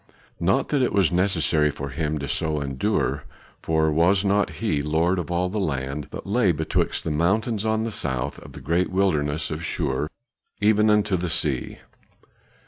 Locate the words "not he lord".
4.25-5.19